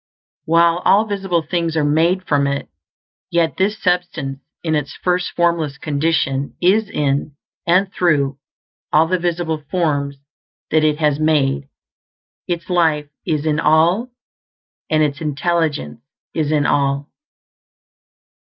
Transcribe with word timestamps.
While 0.45 0.79
all 0.79 1.05
visible 1.05 1.43
things 1.43 1.77
are 1.77 1.83
made 1.83 2.25
from 2.27 2.47
It, 2.47 2.67
yet 3.29 3.57
this 3.57 3.77
Substance, 3.79 4.39
in 4.63 4.73
its 4.73 4.95
first 4.95 5.29
formless 5.35 5.77
condition 5.77 6.55
is 6.59 6.89
in 6.89 7.35
and 7.67 7.93
through 7.93 8.39
all 8.91 9.07
the 9.07 9.19
visible 9.19 9.59
forms 9.69 10.17
that 10.71 10.83
It 10.83 10.97
has 10.97 11.19
made. 11.19 11.67
Its 12.47 12.67
life 12.67 13.09
is 13.27 13.45
in 13.45 13.59
All, 13.59 14.09
and 14.89 15.03
its 15.03 15.21
intelligence 15.21 16.01
is 16.33 16.51
in 16.51 16.65
All. 16.65 17.07